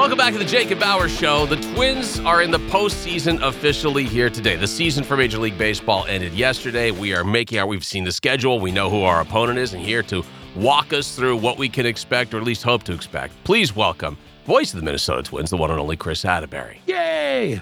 Welcome 0.00 0.16
back 0.16 0.32
to 0.32 0.38
the 0.38 0.46
Jacob 0.46 0.80
Bauer 0.80 1.10
Show. 1.10 1.44
The 1.44 1.56
Twins 1.74 2.20
are 2.20 2.40
in 2.40 2.50
the 2.50 2.58
postseason 2.58 3.38
officially 3.46 4.04
here 4.04 4.30
today. 4.30 4.56
The 4.56 4.66
season 4.66 5.04
for 5.04 5.14
Major 5.14 5.36
League 5.36 5.58
Baseball 5.58 6.06
ended 6.06 6.32
yesterday. 6.32 6.90
We 6.90 7.12
are 7.12 7.22
making 7.22 7.58
our, 7.58 7.66
we've 7.66 7.84
seen 7.84 8.04
the 8.04 8.10
schedule. 8.10 8.60
We 8.60 8.72
know 8.72 8.88
who 8.88 9.02
our 9.02 9.20
opponent 9.20 9.58
is, 9.58 9.74
and 9.74 9.84
here 9.84 10.02
to 10.04 10.24
walk 10.56 10.94
us 10.94 11.14
through 11.14 11.36
what 11.36 11.58
we 11.58 11.68
can 11.68 11.84
expect, 11.84 12.32
or 12.32 12.38
at 12.38 12.44
least 12.44 12.62
hope 12.62 12.82
to 12.84 12.94
expect. 12.94 13.34
Please 13.44 13.76
welcome 13.76 14.16
voice 14.46 14.72
of 14.72 14.80
the 14.80 14.86
Minnesota 14.86 15.22
Twins, 15.22 15.50
the 15.50 15.58
one 15.58 15.70
and 15.70 15.78
only 15.78 15.98
Kris 15.98 16.24
Atteberry. 16.24 16.78
Yay! 16.86 17.60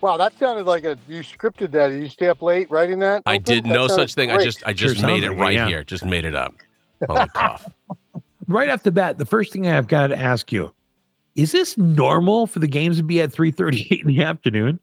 Wow, 0.00 0.16
that 0.16 0.38
sounded 0.38 0.66
like 0.66 0.84
a 0.84 0.96
you 1.08 1.22
scripted 1.22 1.72
that. 1.72 1.88
Did 1.88 2.04
you 2.04 2.08
stay 2.08 2.28
up 2.28 2.40
late 2.40 2.70
writing 2.70 3.00
that? 3.00 3.24
I 3.26 3.36
did 3.36 3.64
That 3.64 3.70
no 3.70 3.88
such 3.88 4.14
thing. 4.14 4.30
I 4.30 4.44
just 4.44 4.62
I 4.64 4.72
just 4.72 4.98
Sure 4.98 5.06
made 5.08 5.24
it 5.24 5.32
it, 5.32 5.34
right 5.34 5.54
yeah. 5.54 5.66
here. 5.66 5.82
Just 5.82 6.04
made 6.04 6.24
it 6.24 6.36
up. 6.36 6.54
Holy 7.08 7.26
cough. 7.30 7.68
Right 8.46 8.68
off 8.68 8.82
the 8.82 8.90
bat, 8.90 9.16
the 9.16 9.26
first 9.26 9.52
thing 9.52 9.68
I've 9.68 9.86
got 9.86 10.08
to 10.08 10.18
ask 10.18 10.50
you: 10.50 10.72
Is 11.40 11.52
this 11.52 11.78
normal 11.78 12.46
for 12.46 12.58
the 12.58 12.66
games 12.68 12.98
to 12.98 13.02
be 13.02 13.22
at 13.22 13.32
three 13.32 13.50
thirty-eight 13.50 14.00
in 14.02 14.06
the 14.08 14.22
afternoon? 14.22 14.78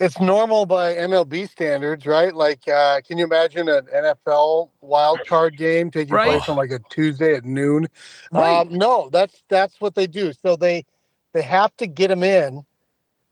it's 0.00 0.20
normal 0.20 0.64
by 0.64 0.94
MLB 0.94 1.50
standards, 1.50 2.06
right? 2.06 2.32
Like, 2.32 2.66
uh, 2.68 3.00
can 3.06 3.18
you 3.18 3.24
imagine 3.24 3.68
an 3.68 3.84
NFL 3.92 4.70
wild 4.80 5.18
card 5.26 5.56
game 5.56 5.90
taking 5.90 6.14
Right. 6.14 6.28
place 6.28 6.48
on 6.48 6.56
like 6.56 6.70
a 6.70 6.78
Tuesday 6.88 7.34
at 7.34 7.44
noon? 7.44 7.88
Right. 8.30 8.60
Um, 8.60 8.68
no, 8.70 9.10
that's 9.10 9.42
that's 9.48 9.80
what 9.80 9.96
they 9.96 10.06
do. 10.06 10.32
So 10.32 10.56
they 10.56 10.86
they 11.34 11.42
have 11.42 11.76
to 11.78 11.86
get 11.86 12.08
them 12.08 12.22
in, 12.22 12.64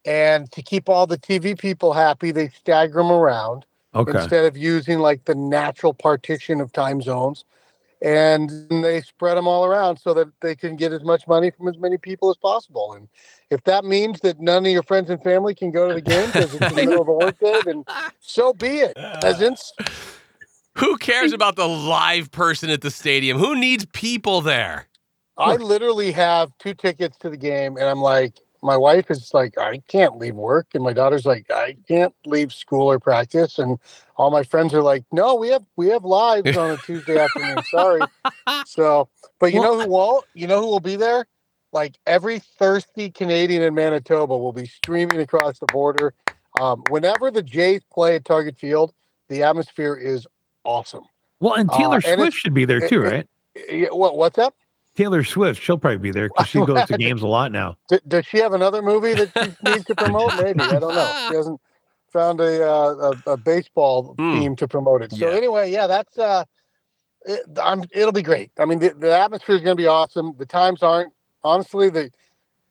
and 0.05 0.51
to 0.53 0.61
keep 0.61 0.89
all 0.89 1.07
the 1.07 1.19
TV 1.19 1.59
people 1.59 1.95
happy, 1.95 2.31
they 2.31 2.49
stagger 2.49 2.95
them 2.95 3.11
around. 3.11 3.65
Okay. 3.95 4.19
instead 4.19 4.45
of 4.45 4.59
using 4.59 4.99
like 4.99 5.25
the 5.25 5.35
natural 5.35 5.95
partition 5.95 6.61
of 6.61 6.71
time 6.71 7.01
zones. 7.01 7.47
And 8.03 8.51
they 8.71 9.01
spread 9.01 9.37
them 9.37 9.49
all 9.49 9.65
around 9.65 9.99
so 9.99 10.13
that 10.15 10.29
they 10.43 10.55
can 10.55 10.77
get 10.77 10.93
as 10.93 11.03
much 11.03 11.27
money 11.27 11.51
from 11.51 11.69
as 11.69 11.79
many 11.79 11.97
people 11.97 12.31
as 12.31 12.37
possible. 12.37 12.93
And 12.93 13.09
if 13.51 13.65
that 13.65 13.85
means 13.85 14.21
that 14.21 14.39
none 14.39 14.67
of 14.67 14.73
your 14.73 14.83
friends 14.83 15.09
and 15.09 15.23
family 15.23 15.55
can 15.55 15.71
go 15.71 15.89
to 15.89 15.95
the 15.95 16.03
game 16.03 16.27
because 16.27 16.55
it's 16.55 16.63
in 16.63 16.75
the 16.75 16.75
middle 16.75 17.03
of 17.03 17.09
a 17.09 17.13
workday, 17.13 17.59
then 17.65 17.85
so 18.21 18.53
be 18.53 18.81
it. 18.81 18.97
Peasants. 19.23 19.73
Who 20.77 20.99
cares 20.99 21.33
about 21.33 21.57
the 21.57 21.67
live 21.67 22.31
person 22.31 22.69
at 22.69 22.83
the 22.83 22.91
stadium? 22.91 23.39
Who 23.39 23.57
needs 23.57 23.87
people 23.87 24.43
there? 24.43 24.89
I 25.39 25.57
literally 25.57 26.13
have 26.13 26.51
two 26.59 26.75
tickets 26.75 27.17
to 27.19 27.31
the 27.31 27.37
game, 27.37 27.77
and 27.77 27.87
I'm 27.87 28.01
like, 28.01 28.41
my 28.63 28.77
wife 28.77 29.11
is 29.11 29.33
like, 29.35 29.59
I 29.59 29.79
can't 29.89 30.17
leave 30.19 30.35
work, 30.35 30.69
and 30.75 30.83
my 30.83 30.93
daughter's 30.93 31.27
like, 31.27 31.51
I 31.51 31.77
can't 31.89 32.15
leave 32.25 32.53
school 32.53 32.91
or 32.91 32.99
practice, 32.99 33.59
and 33.59 33.79
all 34.17 34.31
my 34.31 34.43
friends 34.43 34.73
are 34.75 34.83
like, 34.83 35.05
No, 35.13 35.35
we 35.35 35.49
have 35.49 35.65
we 35.77 35.89
have 35.89 36.05
lives 36.05 36.57
on 36.57 36.71
a 36.73 36.77
Tuesday 36.87 37.19
afternoon. 37.19 37.59
Sorry. 37.71 38.01
So, 38.67 39.09
but 39.39 39.53
you 39.53 39.61
know 39.61 39.81
who 39.81 39.89
won't? 39.89 40.25
You 40.35 40.47
know 40.47 40.61
who 40.61 40.69
will 40.69 40.81
be 40.81 40.97
there? 40.97 41.27
Like 41.73 41.99
every 42.07 42.39
thirsty 42.39 43.11
Canadian 43.11 43.63
in 43.63 43.75
Manitoba 43.75 44.37
will 44.37 44.53
be 44.53 44.67
streaming 44.67 45.21
across 45.21 45.59
the 45.59 45.67
border. 45.67 46.15
Um, 46.61 46.83
whenever 46.89 47.31
the 47.31 47.43
Jays 47.43 47.83
play 47.93 48.15
at 48.17 48.25
Target 48.25 48.57
Field, 48.59 48.95
the 49.29 49.43
atmosphere 49.43 49.95
is 49.95 50.27
awesome. 50.65 51.05
Well, 51.41 51.55
and 51.55 51.69
Uh, 51.71 51.77
Taylor 51.77 51.95
and 51.97 52.05
Swift 52.05 52.19
it's- 52.21 52.33
should 52.35 52.55
be 52.55 52.65
there 52.65 52.89
too, 52.89 53.03
it- 53.05 53.09
right? 53.13 53.29
Yeah, 53.71 53.89
what, 53.91 54.17
what's 54.17 54.39
up? 54.39 54.55
Taylor 54.97 55.25
Swift, 55.25 55.63
she'll 55.63 55.79
probably 55.79 55.99
be 55.99 56.11
there 56.11 56.29
because 56.29 56.49
she 56.49 56.63
goes 56.63 56.87
to 56.87 56.97
games 56.99 57.23
a 57.23 57.27
lot 57.27 57.53
now. 57.53 57.77
D- 57.89 58.01
does 58.09 58.27
she 58.27 58.39
have 58.39 58.53
another 58.55 58.83
movie 58.83 59.15
that 59.15 59.31
she 59.39 59.51
needs 59.63 59.85
to 59.87 59.95
promote? 59.95 60.35
Maybe 60.35 60.73
I 60.73 60.81
don't 60.81 60.95
know. 60.95 61.15
She 61.29 61.35
hasn't 61.35 61.61
found 62.13 62.41
a 62.41 62.69
uh, 62.69 63.15
a, 63.27 63.33
a 63.33 63.37
baseball 63.37 64.17
Hmm. 64.19 64.33
team 64.33 64.57
to 64.57 64.69
promote 64.69 65.03
it. 65.03 65.13
So 65.13 65.29
Yeah. 65.29 65.37
anyway, 65.37 65.71
yeah, 65.71 65.87
that's 65.87 66.19
uh, 66.19 66.45
it, 67.27 67.41
I'm, 67.63 67.85
it'll 67.93 68.13
be 68.13 68.23
great. 68.23 68.51
I 68.59 68.65
mean, 68.65 68.79
the, 68.81 68.91
the 68.95 69.17
atmosphere 69.19 69.57
is 69.57 69.63
going 69.63 69.77
to 69.77 69.83
be 69.83 69.87
awesome. 69.89 70.35
The 70.39 70.47
times 70.47 70.83
aren't 70.83 71.13
honestly 71.45 71.91
the 71.91 72.11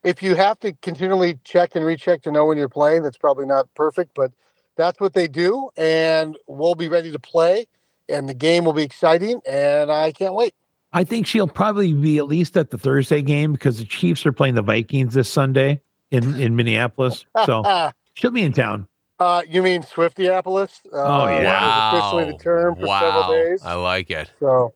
if 0.04 0.22
you 0.24 0.36
have 0.36 0.60
to 0.62 0.74
continually 0.82 1.40
check 1.44 1.76
and 1.76 1.86
recheck 1.86 2.22
to 2.24 2.32
know 2.32 2.46
when 2.46 2.58
you're 2.58 2.70
playing, 2.70 3.04
that's 3.04 3.18
probably 3.18 3.46
not 3.46 3.68
perfect, 3.76 4.12
but 4.16 4.32
that's 4.78 5.00
what 5.00 5.14
they 5.14 5.28
do, 5.28 5.70
and 5.78 6.38
we'll 6.48 6.76
be 6.76 6.88
ready 6.90 7.12
to 7.12 7.20
play, 7.20 7.68
and 8.10 8.30
the 8.30 8.34
game 8.34 8.66
will 8.66 8.74
be 8.74 8.84
exciting, 8.84 9.42
and 9.48 9.92
I 9.92 10.12
can't 10.12 10.36
wait. 10.36 10.54
I 10.96 11.04
think 11.04 11.28
she'll 11.28 11.48
probably 11.48 11.92
be 11.92 12.18
at 12.18 12.26
least 12.28 12.56
at 12.56 12.70
the 12.72 12.78
Thursday 12.78 13.22
game 13.22 13.52
because 13.52 13.78
the 13.80 13.86
Chiefs 13.86 14.26
are 14.26 14.32
playing 14.32 14.56
the 14.56 14.62
Vikings 14.62 15.14
this 15.14 15.30
Sunday 15.30 15.82
in 16.10 16.40
in 16.40 16.56
Minneapolis, 16.56 17.26
so 17.46 17.92
she'll 18.14 18.32
be 18.32 18.44
in 18.44 18.54
town. 18.54 18.88
Uh, 19.20 19.42
you 19.48 19.62
mean 19.62 19.82
Swiftiopolis? 19.84 20.80
Uh, 20.94 20.98
Oh, 20.98 21.28
yeah. 21.28 21.44
that 21.44 21.94
was 21.94 22.00
officially 22.02 22.32
the 22.32 22.38
term 22.44 22.76
for 22.76 22.86
wow. 22.86 23.00
several 23.00 23.32
days. 23.32 23.62
I 23.64 23.74
like 23.76 24.10
it. 24.10 24.32
So 24.40 24.74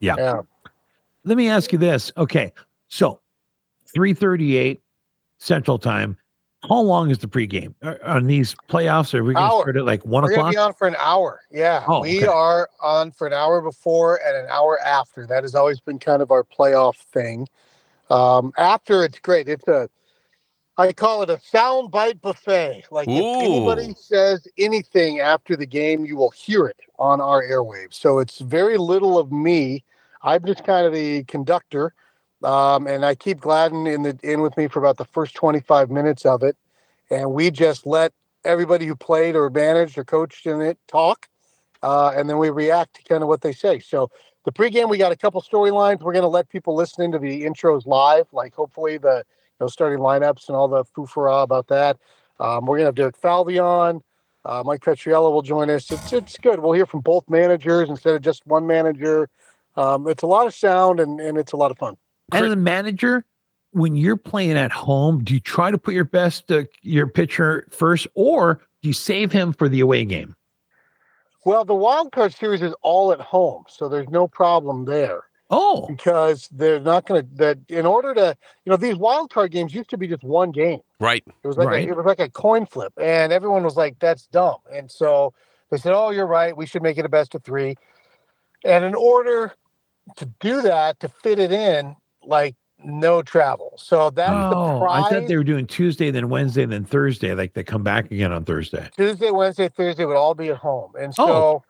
Yeah. 0.00 0.16
yeah. 0.18 0.40
Let 1.24 1.36
me 1.36 1.48
ask 1.48 1.72
you 1.72 1.78
this. 1.78 2.10
Okay, 2.16 2.52
so 2.88 3.20
three 3.94 4.12
thirty-eight 4.14 4.82
Central 5.38 5.78
Time. 5.78 6.16
How 6.68 6.80
long 6.80 7.10
is 7.10 7.18
the 7.18 7.26
pregame 7.26 7.74
on 8.04 8.26
these 8.26 8.54
playoffs? 8.68 9.14
Are 9.14 9.24
we 9.24 9.34
going 9.34 9.48
to 9.50 9.56
start 9.56 9.76
at 9.76 9.86
like 9.86 10.04
one 10.04 10.22
We're 10.24 10.30
gonna 10.30 10.42
o'clock? 10.42 10.52
be 10.52 10.58
on 10.58 10.74
for 10.74 10.86
an 10.88 10.96
hour. 10.98 11.40
Yeah, 11.50 11.84
Oh, 11.88 12.00
we 12.02 12.18
okay. 12.18 12.26
are 12.26 12.68
on 12.82 13.12
for 13.12 13.26
an 13.26 13.32
hour 13.32 13.62
before 13.62 14.20
and 14.26 14.36
an 14.36 14.46
hour 14.50 14.78
after. 14.80 15.26
That 15.26 15.42
has 15.42 15.54
always 15.54 15.80
been 15.80 15.98
kind 15.98 16.20
of 16.20 16.30
our 16.30 16.44
playoff 16.44 16.96
thing. 16.96 17.48
Um, 18.10 18.52
after 18.58 19.04
it's 19.04 19.18
great. 19.20 19.48
It's 19.48 19.66
a 19.68 19.88
I 20.76 20.92
call 20.92 21.22
it 21.22 21.30
a 21.30 21.38
sound 21.40 21.90
bite 21.90 22.20
buffet. 22.22 22.84
Like 22.90 23.08
if 23.08 23.24
anybody 23.42 23.94
says 23.98 24.46
anything 24.58 25.20
after 25.20 25.56
the 25.56 25.66
game, 25.66 26.04
you 26.04 26.16
will 26.16 26.30
hear 26.30 26.66
it 26.66 26.78
on 26.98 27.20
our 27.20 27.42
airwaves. 27.42 27.94
So 27.94 28.18
it's 28.18 28.38
very 28.38 28.78
little 28.78 29.18
of 29.18 29.30
me. 29.32 29.84
I'm 30.22 30.44
just 30.44 30.64
kind 30.64 30.86
of 30.86 30.92
the 30.94 31.24
conductor, 31.24 31.94
um, 32.44 32.86
and 32.86 33.04
I 33.04 33.14
keep 33.14 33.40
Gladden 33.40 33.86
in 33.86 34.02
the 34.02 34.18
in 34.22 34.40
with 34.40 34.56
me 34.56 34.68
for 34.68 34.78
about 34.78 34.96
the 34.96 35.04
first 35.04 35.34
25 35.34 35.90
minutes 35.90 36.24
of 36.24 36.42
it, 36.42 36.56
and 37.10 37.32
we 37.32 37.50
just 37.50 37.86
let 37.86 38.12
everybody 38.44 38.86
who 38.86 38.96
played 38.96 39.36
or 39.36 39.50
managed 39.50 39.98
or 39.98 40.04
coached 40.04 40.46
in 40.46 40.60
it 40.60 40.78
talk, 40.88 41.28
uh, 41.82 42.12
and 42.16 42.28
then 42.28 42.38
we 42.38 42.50
react 42.50 42.94
to 42.96 43.02
kind 43.02 43.22
of 43.22 43.28
what 43.28 43.42
they 43.42 43.52
say. 43.52 43.78
So 43.78 44.10
the 44.44 44.52
pregame, 44.52 44.88
we 44.88 44.98
got 44.98 45.12
a 45.12 45.16
couple 45.16 45.42
storylines. 45.42 46.00
We're 46.00 46.12
going 46.12 46.22
to 46.22 46.28
let 46.28 46.48
people 46.48 46.74
listen 46.74 47.04
into 47.04 47.18
the 47.18 47.44
intros 47.44 47.86
live, 47.86 48.26
like 48.32 48.54
hopefully 48.54 48.96
the 48.96 49.24
you 49.26 49.64
know, 49.64 49.66
starting 49.68 49.98
lineups 49.98 50.48
and 50.48 50.56
all 50.56 50.68
the 50.68 50.84
foofara 50.84 51.42
about 51.42 51.68
that. 51.68 51.98
Um, 52.38 52.64
we're 52.64 52.76
going 52.76 52.84
to 52.84 52.86
have 52.86 52.94
Derek 52.94 53.16
Falvey 53.18 53.58
on. 53.58 54.02
Uh, 54.44 54.62
Mike 54.64 54.80
Petriello 54.80 55.30
will 55.30 55.42
join 55.42 55.68
us. 55.68 55.90
It's, 55.90 56.12
it's 56.14 56.38
good. 56.38 56.60
We'll 56.60 56.72
hear 56.72 56.86
from 56.86 57.00
both 57.00 57.28
managers 57.28 57.90
instead 57.90 58.14
of 58.14 58.22
just 58.22 58.46
one 58.46 58.66
manager. 58.66 59.28
Um, 59.76 60.08
it's 60.08 60.22
a 60.22 60.26
lot 60.26 60.46
of 60.46 60.54
sound 60.54 60.98
and, 61.00 61.20
and 61.20 61.36
it's 61.36 61.52
a 61.52 61.56
lot 61.56 61.70
of 61.70 61.76
fun. 61.76 61.96
And 62.32 62.50
the 62.50 62.56
manager, 62.56 63.24
when 63.72 63.96
you're 63.96 64.16
playing 64.16 64.56
at 64.56 64.72
home, 64.72 65.22
do 65.24 65.34
you 65.34 65.40
try 65.40 65.70
to 65.70 65.78
put 65.78 65.94
your 65.94 66.04
best 66.04 66.50
uh, 66.50 66.64
your 66.82 67.06
pitcher 67.06 67.66
first, 67.70 68.06
or 68.14 68.60
do 68.82 68.88
you 68.88 68.94
save 68.94 69.32
him 69.32 69.52
for 69.52 69.68
the 69.68 69.80
away 69.80 70.04
game? 70.04 70.34
Well, 71.44 71.64
the 71.64 71.74
wild 71.74 72.12
card 72.12 72.34
series 72.34 72.60
is 72.62 72.74
all 72.82 73.12
at 73.12 73.20
home, 73.20 73.64
so 73.68 73.88
there's 73.88 74.08
no 74.08 74.28
problem 74.28 74.84
there. 74.84 75.24
Oh, 75.52 75.86
because 75.88 76.48
they're 76.52 76.78
not 76.78 77.06
going 77.06 77.22
to 77.22 77.34
that 77.34 77.58
in 77.68 77.84
order 77.84 78.14
to 78.14 78.36
you 78.64 78.70
know 78.70 78.76
these 78.76 78.94
wild 78.94 79.32
card 79.32 79.50
games 79.50 79.74
used 79.74 79.90
to 79.90 79.98
be 79.98 80.06
just 80.06 80.22
one 80.22 80.52
game 80.52 80.78
Right. 81.00 81.24
it 81.26 81.48
was 81.48 81.56
like 81.56 81.66
Right. 81.66 81.88
a, 81.88 81.90
it 81.90 81.96
was 81.96 82.06
like 82.06 82.20
a 82.20 82.30
coin 82.30 82.66
flip 82.66 82.92
and 83.00 83.32
everyone 83.32 83.64
was 83.64 83.74
like 83.76 83.98
that's 83.98 84.28
dumb 84.28 84.58
and 84.72 84.88
so 84.88 85.34
they 85.72 85.76
said 85.76 85.92
oh 85.92 86.10
you're 86.10 86.28
right 86.28 86.56
we 86.56 86.66
should 86.66 86.84
make 86.84 86.98
it 86.98 87.04
a 87.04 87.08
best 87.08 87.34
of 87.34 87.42
3 87.42 87.74
and 88.64 88.84
in 88.84 88.94
order 88.94 89.52
to 90.18 90.26
do 90.38 90.62
that 90.62 91.00
to 91.00 91.08
fit 91.08 91.40
it 91.40 91.50
in 91.50 91.96
like 92.22 92.54
no 92.82 93.22
travel 93.22 93.74
so 93.76 94.10
that's 94.10 94.30
the 94.48 94.56
oh, 94.56 94.86
I 94.86 95.02
thought 95.02 95.26
they 95.26 95.36
were 95.36 95.44
doing 95.44 95.66
Tuesday, 95.66 96.10
then 96.10 96.30
Wednesday, 96.30 96.64
then 96.64 96.84
Thursday. 96.84 97.34
Like 97.34 97.52
they 97.52 97.62
come 97.62 97.82
back 97.82 98.06
again 98.10 98.32
on 98.32 98.44
Thursday. 98.44 98.88
Tuesday, 98.96 99.30
Wednesday, 99.30 99.68
Thursday 99.68 100.06
would 100.06 100.16
all 100.16 100.34
be 100.34 100.48
at 100.48 100.56
home. 100.56 100.92
And 100.98 101.14
so 101.14 101.22
Oh. 101.22 101.62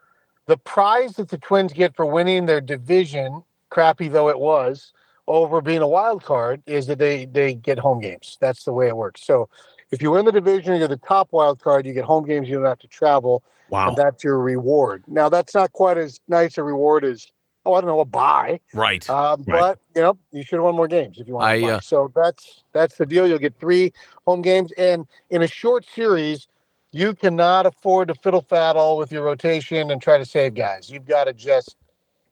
the 0.46 0.56
prize 0.56 1.14
that 1.14 1.28
the 1.28 1.38
Twins 1.38 1.72
get 1.72 1.96
for 1.96 2.06
winning 2.06 2.46
their 2.46 2.60
division, 2.60 3.42
crappy 3.70 4.06
though 4.08 4.28
it 4.28 4.38
was, 4.38 4.92
over 5.26 5.60
being 5.60 5.82
a 5.82 5.88
wild 5.88 6.22
card 6.24 6.62
is 6.66 6.86
that 6.86 6.98
they 6.98 7.24
they 7.24 7.54
get 7.54 7.78
home 7.78 8.00
games. 8.00 8.38
That's 8.40 8.62
the 8.64 8.72
way 8.72 8.86
it 8.86 8.96
works. 8.96 9.24
So 9.26 9.48
if 9.90 10.00
you 10.00 10.12
win 10.12 10.24
the 10.26 10.32
division, 10.32 10.76
you're 10.76 10.86
the 10.86 10.96
top 10.96 11.28
wild 11.32 11.60
card, 11.60 11.86
you 11.86 11.92
get 11.92 12.04
home 12.04 12.24
games, 12.24 12.48
you 12.48 12.56
don't 12.56 12.64
have 12.66 12.78
to 12.78 12.88
travel, 12.88 13.42
Wow. 13.68 13.88
and 13.88 13.96
that's 13.96 14.22
your 14.22 14.38
reward. 14.38 15.02
Now 15.08 15.28
that's 15.28 15.54
not 15.54 15.72
quite 15.72 15.98
as 15.98 16.20
nice 16.28 16.56
a 16.56 16.62
reward 16.62 17.04
as 17.04 17.26
oh, 17.66 17.74
I 17.74 17.80
don't 17.80 17.88
know, 17.88 18.00
a 18.00 18.04
buy. 18.04 18.60
Right. 18.72 19.08
Um, 19.08 19.44
Right. 19.46 19.60
But 19.60 19.78
you 19.94 20.02
know, 20.02 20.18
you 20.32 20.42
should 20.42 20.56
have 20.56 20.64
won 20.64 20.76
more 20.76 20.88
games 20.88 21.18
if 21.18 21.28
you 21.28 21.34
want. 21.34 21.46
I, 21.46 21.60
to 21.60 21.66
buy. 21.66 21.72
uh, 21.72 21.80
so 21.80 22.12
that's 22.14 22.64
that's 22.72 22.96
the 22.96 23.06
deal. 23.06 23.26
You'll 23.26 23.38
get 23.38 23.58
three 23.58 23.92
home 24.26 24.42
games, 24.42 24.72
and 24.78 25.06
in 25.30 25.42
a 25.42 25.48
short 25.48 25.84
series, 25.94 26.48
you 26.92 27.14
cannot 27.14 27.66
afford 27.66 28.08
to 28.08 28.14
fiddle 28.14 28.42
faddle 28.42 28.98
with 28.98 29.12
your 29.12 29.24
rotation 29.24 29.90
and 29.90 30.00
try 30.00 30.18
to 30.18 30.24
save 30.24 30.54
guys. 30.54 30.90
You've 30.90 31.06
got 31.06 31.24
to 31.24 31.32
just 31.32 31.76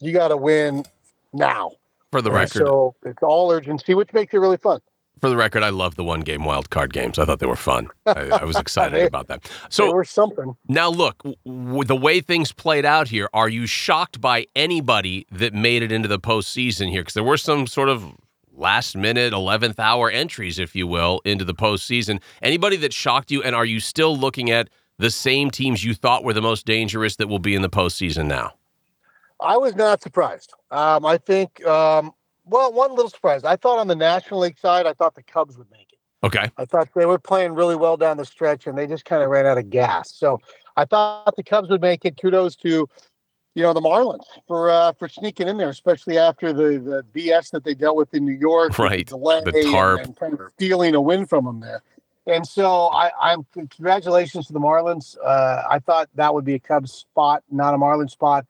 you 0.00 0.12
got 0.12 0.28
to 0.28 0.36
win 0.36 0.84
now. 1.32 1.72
For 2.10 2.22
the 2.22 2.30
And 2.30 2.38
record, 2.38 2.66
so 2.66 2.94
it's 3.04 3.22
all 3.22 3.50
urgency, 3.52 3.92
which 3.94 4.14
makes 4.14 4.32
it 4.32 4.38
really 4.38 4.56
fun. 4.56 4.80
For 5.20 5.28
the 5.28 5.36
record, 5.36 5.62
I 5.62 5.70
love 5.70 5.94
the 5.96 6.04
one 6.04 6.20
game 6.20 6.44
wild 6.44 6.70
card 6.70 6.92
games. 6.92 7.18
I 7.18 7.24
thought 7.24 7.38
they 7.38 7.46
were 7.46 7.56
fun. 7.56 7.88
I, 8.06 8.28
I 8.40 8.44
was 8.44 8.56
excited 8.56 9.02
about 9.06 9.28
that. 9.28 9.44
So 9.70 9.86
So 9.88 9.90
or 9.92 10.04
something. 10.04 10.56
now 10.68 10.88
look, 10.88 11.22
w- 11.44 11.84
the 11.84 11.96
way 11.96 12.20
things 12.20 12.52
played 12.52 12.84
out 12.84 13.08
here, 13.08 13.28
are 13.32 13.48
you 13.48 13.66
shocked 13.66 14.20
by 14.20 14.46
anybody 14.56 15.26
that 15.32 15.52
made 15.54 15.82
it 15.82 15.92
into 15.92 16.08
the 16.08 16.18
postseason 16.18 16.90
here? 16.90 17.02
Because 17.02 17.14
there 17.14 17.24
were 17.24 17.36
some 17.36 17.66
sort 17.66 17.88
of 17.88 18.04
last 18.52 18.96
minute, 18.96 19.32
11th 19.32 19.78
hour 19.78 20.10
entries, 20.10 20.58
if 20.58 20.74
you 20.74 20.86
will, 20.86 21.20
into 21.24 21.44
the 21.44 21.54
postseason. 21.54 22.20
Anybody 22.42 22.76
that 22.78 22.92
shocked 22.92 23.30
you, 23.30 23.42
and 23.42 23.54
are 23.54 23.64
you 23.64 23.78
still 23.80 24.16
looking 24.16 24.50
at 24.50 24.68
the 24.98 25.10
same 25.10 25.50
teams 25.50 25.84
you 25.84 25.94
thought 25.94 26.24
were 26.24 26.32
the 26.32 26.42
most 26.42 26.66
dangerous 26.66 27.16
that 27.16 27.28
will 27.28 27.38
be 27.38 27.54
in 27.54 27.62
the 27.62 27.70
postseason 27.70 28.26
now? 28.26 28.54
I 29.40 29.56
was 29.56 29.76
not 29.76 30.02
surprised. 30.02 30.52
Um, 30.72 31.06
I 31.06 31.18
think, 31.18 31.64
um, 31.64 32.12
well, 32.48 32.72
one 32.72 32.90
little 32.90 33.10
surprise. 33.10 33.44
I 33.44 33.56
thought 33.56 33.78
on 33.78 33.88
the 33.88 33.96
National 33.96 34.40
League 34.40 34.58
side, 34.58 34.86
I 34.86 34.92
thought 34.92 35.14
the 35.14 35.22
Cubs 35.22 35.56
would 35.58 35.70
make 35.70 35.92
it. 35.92 35.98
Okay. 36.24 36.50
I 36.56 36.64
thought 36.64 36.88
they 36.94 37.06
were 37.06 37.18
playing 37.18 37.52
really 37.52 37.76
well 37.76 37.96
down 37.96 38.16
the 38.16 38.24
stretch, 38.24 38.66
and 38.66 38.76
they 38.76 38.86
just 38.86 39.04
kind 39.04 39.22
of 39.22 39.30
ran 39.30 39.46
out 39.46 39.58
of 39.58 39.70
gas. 39.70 40.12
So 40.12 40.40
I 40.76 40.84
thought 40.84 41.36
the 41.36 41.44
Cubs 41.44 41.68
would 41.68 41.80
make 41.80 42.04
it. 42.04 42.20
Kudos 42.20 42.56
to 42.56 42.88
you 43.54 43.62
know 43.62 43.72
the 43.72 43.80
Marlins 43.80 44.24
for 44.46 44.70
uh, 44.70 44.92
for 44.92 45.08
sneaking 45.08 45.48
in 45.48 45.58
there, 45.58 45.68
especially 45.68 46.18
after 46.18 46.52
the 46.52 46.78
the 46.78 47.04
BS 47.14 47.50
that 47.50 47.64
they 47.64 47.74
dealt 47.74 47.96
with 47.96 48.12
in 48.14 48.24
New 48.24 48.32
York, 48.32 48.78
right? 48.78 49.06
The 49.06 49.16
the 49.44 49.70
tarp. 49.70 50.00
And, 50.00 50.08
and 50.08 50.16
kind 50.16 50.34
of 50.34 50.40
stealing 50.54 50.94
a 50.94 51.00
win 51.00 51.26
from 51.26 51.44
them 51.44 51.60
there. 51.60 51.82
And 52.28 52.46
so 52.46 52.88
I, 52.88 53.10
I'm 53.20 53.46
congratulations 53.52 54.46
to 54.48 54.52
the 54.52 54.60
Marlins. 54.60 55.16
Uh, 55.24 55.62
I 55.68 55.78
thought 55.78 56.08
that 56.14 56.34
would 56.34 56.44
be 56.44 56.54
a 56.54 56.58
Cubs 56.58 56.92
spot, 56.92 57.42
not 57.50 57.74
a 57.74 57.78
Marlins 57.78 58.10
spot. 58.10 58.46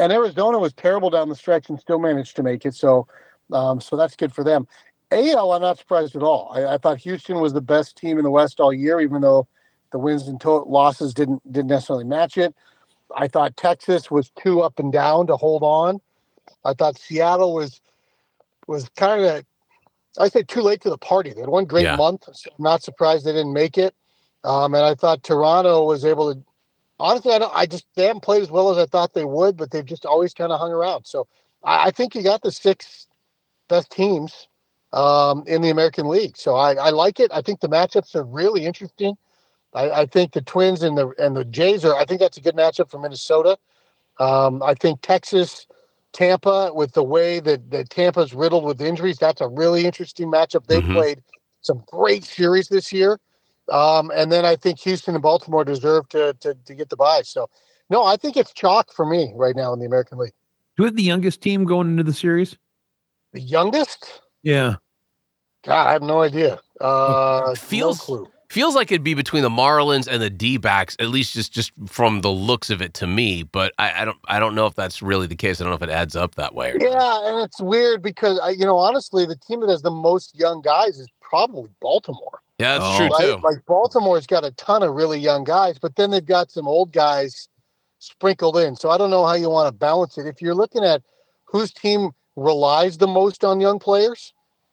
And 0.00 0.12
Arizona 0.12 0.58
was 0.58 0.72
terrible 0.72 1.10
down 1.10 1.28
the 1.28 1.36
stretch 1.36 1.68
and 1.68 1.78
still 1.78 1.98
managed 1.98 2.34
to 2.36 2.42
make 2.42 2.66
it. 2.66 2.74
So, 2.74 3.06
um, 3.52 3.80
so 3.80 3.96
that's 3.96 4.16
good 4.16 4.32
for 4.32 4.44
them. 4.44 4.66
AL, 5.12 5.52
I'm 5.52 5.62
not 5.62 5.78
surprised 5.78 6.14
at 6.14 6.22
all. 6.22 6.52
I, 6.54 6.74
I, 6.74 6.78
thought 6.78 6.98
Houston 6.98 7.40
was 7.40 7.52
the 7.52 7.60
best 7.60 7.96
team 7.96 8.18
in 8.18 8.24
the 8.24 8.30
West 8.30 8.60
all 8.60 8.72
year, 8.72 9.00
even 9.00 9.20
though 9.20 9.48
the 9.90 9.98
wins 9.98 10.28
and 10.28 10.40
to- 10.40 10.62
losses 10.62 11.12
didn't 11.12 11.42
didn't 11.52 11.68
necessarily 11.68 12.04
match 12.04 12.38
it. 12.38 12.54
I 13.16 13.26
thought 13.26 13.56
Texas 13.56 14.10
was 14.10 14.30
too 14.30 14.60
up 14.60 14.78
and 14.78 14.92
down 14.92 15.26
to 15.26 15.36
hold 15.36 15.62
on. 15.62 16.00
I 16.64 16.74
thought 16.74 16.98
Seattle 16.98 17.54
was 17.54 17.80
was 18.68 18.88
kind 18.90 19.24
of 19.24 19.44
I 20.18 20.28
say 20.28 20.42
too 20.42 20.62
late 20.62 20.80
to 20.82 20.90
the 20.90 20.98
party. 20.98 21.32
They 21.32 21.40
had 21.40 21.48
one 21.48 21.64
great 21.64 21.84
yeah. 21.84 21.96
month. 21.96 22.24
So 22.32 22.50
I'm 22.56 22.62
not 22.62 22.82
surprised 22.82 23.24
they 23.24 23.32
didn't 23.32 23.52
make 23.52 23.78
it. 23.78 23.94
Um, 24.44 24.74
and 24.74 24.84
I 24.84 24.94
thought 24.94 25.22
Toronto 25.22 25.84
was 25.84 26.04
able 26.04 26.34
to. 26.34 26.40
Honestly, 26.98 27.32
I 27.32 27.38
don't. 27.38 27.52
I 27.54 27.66
just 27.66 27.86
they 27.94 28.06
haven't 28.06 28.22
played 28.22 28.42
as 28.42 28.50
well 28.50 28.70
as 28.70 28.78
I 28.78 28.86
thought 28.86 29.14
they 29.14 29.24
would, 29.24 29.56
but 29.56 29.70
they've 29.70 29.84
just 29.84 30.06
always 30.06 30.34
kind 30.34 30.52
of 30.52 30.60
hung 30.60 30.72
around. 30.72 31.06
So 31.06 31.26
I, 31.64 31.86
I, 31.86 31.90
think 31.90 32.14
you 32.14 32.22
got 32.22 32.42
the 32.42 32.52
six 32.52 33.06
best 33.70 33.90
teams 33.90 34.48
um, 34.92 35.44
in 35.46 35.62
the 35.62 35.70
American 35.70 36.08
League. 36.08 36.36
So 36.36 36.56
I, 36.56 36.74
I 36.74 36.90
like 36.90 37.20
it. 37.20 37.30
I 37.32 37.40
think 37.40 37.60
the 37.60 37.68
matchups 37.68 38.14
are 38.14 38.24
really 38.24 38.66
interesting. 38.66 39.16
I, 39.72 39.90
I, 39.90 40.06
think 40.06 40.32
the 40.32 40.42
Twins 40.42 40.82
and 40.82 40.98
the 40.98 41.14
and 41.18 41.36
the 41.36 41.44
Jays 41.44 41.84
are. 41.84 41.94
I 41.94 42.04
think 42.04 42.20
that's 42.20 42.36
a 42.36 42.40
good 42.40 42.56
matchup 42.56 42.90
for 42.90 42.98
Minnesota. 42.98 43.56
Um, 44.18 44.62
I 44.62 44.74
think 44.74 45.00
Texas 45.00 45.66
Tampa, 46.12 46.72
with 46.74 46.92
the 46.92 47.04
way 47.04 47.40
that, 47.40 47.70
that 47.70 47.88
Tampa's 47.90 48.34
riddled 48.34 48.64
with 48.64 48.80
injuries, 48.80 49.18
that's 49.18 49.40
a 49.40 49.48
really 49.48 49.86
interesting 49.86 50.30
matchup. 50.30 50.66
They 50.66 50.80
mm-hmm. 50.80 50.92
played 50.92 51.22
some 51.62 51.82
great 51.86 52.24
series 52.24 52.68
this 52.68 52.92
year. 52.92 53.18
Um, 53.70 54.10
and 54.14 54.32
then 54.32 54.44
I 54.44 54.56
think 54.56 54.80
Houston 54.80 55.14
and 55.14 55.22
Baltimore 55.22 55.64
deserve 55.64 56.08
to, 56.10 56.34
to, 56.40 56.54
to 56.66 56.74
get 56.74 56.88
the 56.88 56.96
bye. 56.96 57.22
So, 57.22 57.48
no, 57.88 58.04
I 58.04 58.16
think 58.16 58.36
it's 58.36 58.52
chalk 58.52 58.92
for 58.92 59.06
me 59.06 59.32
right 59.36 59.54
now 59.54 59.72
in 59.72 59.78
the 59.78 59.86
American 59.86 60.18
League. 60.18 60.32
Do 60.76 60.82
we 60.82 60.86
have 60.86 60.96
the 60.96 61.02
youngest 61.02 61.40
team 61.40 61.64
going 61.64 61.88
into 61.88 62.02
the 62.02 62.12
series? 62.12 62.56
The 63.32 63.40
youngest? 63.40 64.22
Yeah. 64.42 64.76
God, 65.64 65.88
I 65.88 65.92
have 65.92 66.02
no 66.02 66.22
idea. 66.22 66.58
Uh, 66.80 67.54
feels 67.54 67.98
no 67.98 68.04
clue 68.04 68.28
feels 68.50 68.74
like 68.74 68.90
it'd 68.90 69.04
be 69.04 69.14
between 69.14 69.42
the 69.42 69.48
Marlins 69.48 70.08
and 70.08 70.20
the 70.20 70.28
D 70.28 70.58
backs, 70.58 70.96
at 70.98 71.08
least 71.08 71.32
just 71.32 71.52
just 71.52 71.72
from 71.86 72.20
the 72.20 72.30
looks 72.30 72.68
of 72.68 72.82
it 72.82 72.92
to 72.94 73.06
me. 73.06 73.44
But 73.44 73.72
I, 73.78 74.02
I, 74.02 74.04
don't 74.04 74.18
I 74.26 74.38
don't 74.38 74.54
know 74.54 74.66
if 74.66 74.74
that's 74.74 75.00
really 75.00 75.26
the 75.26 75.36
case. 75.36 75.60
I 75.60 75.64
don't 75.64 75.70
know 75.70 75.76
if 75.76 75.82
it 75.82 75.90
adds 75.90 76.16
up 76.16 76.34
that 76.34 76.54
way. 76.54 76.74
yeah, 76.78 76.90
not. 76.90 77.24
and 77.24 77.44
it's 77.44 77.60
weird 77.60 78.02
because 78.02 78.38
you 78.58 78.66
know 78.66 78.76
honestly, 78.76 79.24
the 79.24 79.36
team 79.36 79.60
that 79.60 79.70
has 79.70 79.82
the 79.82 79.90
most 79.90 80.38
young 80.38 80.60
guys 80.60 80.98
is 80.98 81.08
probably 81.22 81.70
Baltimore. 81.80 82.40
Yeah, 82.58 82.78
that's 82.78 82.84
oh. 82.84 82.96
true 82.98 83.08
right? 83.08 83.38
too. 83.38 83.46
Like 83.46 83.64
Baltimore's 83.66 84.26
got 84.26 84.44
a 84.44 84.50
ton 84.52 84.82
of 84.82 84.94
really 84.94 85.18
young 85.18 85.44
guys, 85.44 85.78
but 85.78 85.96
then 85.96 86.10
they've 86.10 86.26
got 86.26 86.50
some 86.50 86.68
old 86.68 86.92
guys 86.92 87.48
sprinkled 88.00 88.56
in. 88.56 88.76
So 88.76 88.90
I 88.90 88.98
don't 88.98 89.10
know 89.10 89.24
how 89.24 89.34
you 89.34 89.48
want 89.48 89.68
to 89.68 89.72
balance 89.72 90.18
it. 90.18 90.26
If 90.26 90.42
you're 90.42 90.54
looking 90.54 90.84
at 90.84 91.02
whose 91.44 91.72
team 91.72 92.10
relies 92.40 92.98
the 92.98 93.06
most 93.06 93.44
on 93.44 93.60
young 93.60 93.78
players, 93.78 94.32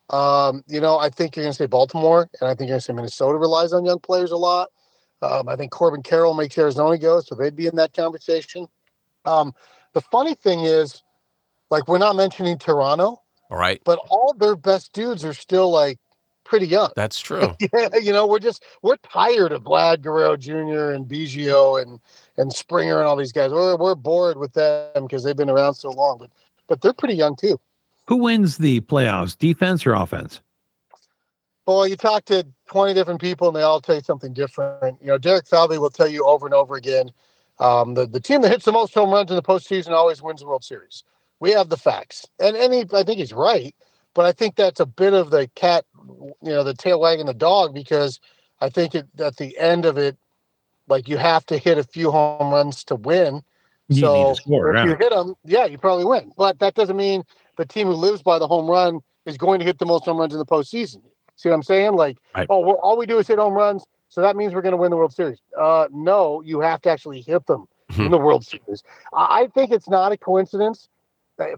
um, 0.09 0.63
you 0.67 0.79
know, 0.79 0.97
I 0.97 1.09
think 1.09 1.35
you're 1.35 1.43
going 1.43 1.51
to 1.53 1.57
say 1.57 1.65
Baltimore, 1.65 2.29
and 2.39 2.49
I 2.49 2.51
think 2.51 2.69
you're 2.69 2.75
going 2.75 2.79
to 2.79 2.85
say 2.85 2.93
Minnesota 2.93 3.37
relies 3.37 3.73
on 3.73 3.85
young 3.85 3.99
players 3.99 4.31
a 4.31 4.37
lot. 4.37 4.69
Um, 5.21 5.49
I 5.49 5.55
think 5.55 5.71
Corbin 5.71 6.03
Carroll 6.03 6.33
makes 6.33 6.57
Arizona 6.57 6.97
go, 6.97 7.19
so 7.21 7.35
they'd 7.35 7.55
be 7.55 7.67
in 7.67 7.75
that 7.75 7.93
conversation. 7.93 8.67
Um, 9.25 9.53
the 9.93 10.01
funny 10.01 10.35
thing 10.35 10.61
is, 10.61 11.03
like, 11.69 11.87
we're 11.87 11.97
not 11.97 12.15
mentioning 12.15 12.57
Toronto, 12.57 13.21
all 13.49 13.57
right, 13.57 13.81
but 13.83 13.99
all 14.09 14.33
their 14.37 14.55
best 14.55 14.93
dudes 14.93 15.25
are 15.25 15.33
still 15.33 15.69
like 15.69 15.99
pretty 16.45 16.67
young. 16.67 16.91
That's 16.95 17.19
true. 17.19 17.55
yeah, 17.73 17.89
you 18.01 18.13
know, 18.13 18.27
we're 18.27 18.39
just 18.39 18.63
we're 18.81 18.97
tired 18.97 19.51
of 19.51 19.63
Vlad 19.63 20.01
Guerrero 20.01 20.37
Jr. 20.37 20.91
and 20.91 21.05
Biggio 21.05 21.81
and 21.81 21.99
and 22.37 22.53
Springer 22.53 22.99
and 22.99 23.07
all 23.07 23.17
these 23.17 23.33
guys. 23.33 23.51
We're 23.51 23.75
we're 23.75 23.95
bored 23.95 24.37
with 24.37 24.53
them 24.53 25.03
because 25.03 25.23
they've 25.23 25.35
been 25.35 25.49
around 25.49 25.73
so 25.73 25.89
long, 25.89 26.17
but 26.19 26.29
but 26.67 26.81
they're 26.81 26.93
pretty 26.93 27.15
young 27.15 27.35
too. 27.35 27.59
Who 28.07 28.17
wins 28.17 28.57
the 28.57 28.81
playoffs, 28.81 29.37
defense 29.37 29.85
or 29.85 29.93
offense? 29.93 30.41
Well, 31.65 31.85
you 31.85 31.97
talk 31.97 32.23
to 32.25 32.47
20 32.67 32.93
different 32.93 33.19
people 33.19 33.47
and 33.47 33.55
they 33.55 33.61
all 33.61 33.81
tell 33.81 33.95
you 33.95 34.01
something 34.01 34.33
different. 34.33 35.01
You 35.01 35.07
know, 35.07 35.17
Derek 35.17 35.47
Falvey 35.47 35.77
will 35.77 35.89
tell 35.89 36.07
you 36.07 36.25
over 36.25 36.45
and 36.45 36.53
over 36.53 36.75
again 36.75 37.11
um, 37.59 37.95
the, 37.95 38.05
the 38.05 38.19
team 38.19 38.41
that 38.41 38.51
hits 38.51 38.65
the 38.65 38.71
most 38.71 38.93
home 38.93 39.11
runs 39.11 39.29
in 39.31 39.35
the 39.35 39.41
postseason 39.41 39.91
always 39.91 40.21
wins 40.21 40.41
the 40.41 40.47
World 40.47 40.63
Series. 40.63 41.03
We 41.39 41.51
have 41.51 41.69
the 41.69 41.77
facts. 41.77 42.27
And, 42.39 42.55
and 42.55 42.73
he, 42.73 42.85
I 42.93 43.03
think 43.03 43.19
he's 43.19 43.33
right, 43.33 43.75
but 44.13 44.25
I 44.25 44.31
think 44.31 44.55
that's 44.55 44.79
a 44.79 44.85
bit 44.85 45.13
of 45.13 45.31
the 45.31 45.47
cat, 45.55 45.85
you 46.07 46.35
know, 46.43 46.63
the 46.63 46.73
tail 46.73 46.99
wagging 46.99 47.25
the 47.25 47.33
dog 47.33 47.73
because 47.73 48.19
I 48.61 48.69
think 48.69 48.95
it, 48.95 49.07
at 49.19 49.37
the 49.37 49.57
end 49.57 49.85
of 49.85 49.97
it, 49.97 50.17
like 50.87 51.07
you 51.07 51.17
have 51.17 51.45
to 51.47 51.57
hit 51.57 51.77
a 51.77 51.83
few 51.83 52.11
home 52.11 52.51
runs 52.51 52.83
to 52.85 52.95
win. 52.95 53.43
You 53.89 54.01
so 54.01 54.33
score, 54.33 54.75
if 54.75 54.75
yeah. 54.75 54.85
you 54.85 54.97
hit 54.97 55.11
them, 55.11 55.35
yeah, 55.45 55.65
you 55.65 55.77
probably 55.77 56.05
win. 56.05 56.31
But 56.37 56.59
that 56.59 56.75
doesn't 56.75 56.97
mean 56.97 57.23
the 57.57 57.65
team 57.65 57.87
who 57.87 57.93
lives 57.93 58.21
by 58.21 58.37
the 58.37 58.47
home 58.47 58.69
run 58.69 58.99
is 59.25 59.37
going 59.37 59.59
to 59.59 59.65
hit 59.65 59.79
the 59.79 59.85
most 59.85 60.05
home 60.05 60.17
runs 60.17 60.33
in 60.33 60.39
the 60.39 60.45
postseason. 60.45 61.01
See 61.35 61.49
what 61.49 61.55
I'm 61.55 61.63
saying? 61.63 61.93
Like, 61.93 62.17
right. 62.35 62.47
oh, 62.49 62.73
all 62.75 62.97
we 62.97 63.05
do 63.05 63.17
is 63.19 63.27
hit 63.27 63.37
home 63.37 63.53
runs, 63.53 63.85
so 64.09 64.21
that 64.21 64.35
means 64.35 64.53
we're 64.53 64.61
going 64.61 64.71
to 64.71 64.77
win 64.77 64.91
the 64.91 64.97
World 64.97 65.13
Series. 65.13 65.39
Uh, 65.57 65.87
no, 65.91 66.41
you 66.41 66.59
have 66.59 66.81
to 66.81 66.89
actually 66.89 67.21
hit 67.21 67.45
them 67.45 67.67
mm-hmm. 67.91 68.03
in 68.03 68.11
the 68.11 68.17
World 68.17 68.45
Series. 68.45 68.83
I 69.13 69.47
think 69.53 69.71
it's 69.71 69.87
not 69.87 70.11
a 70.11 70.17
coincidence 70.17 70.89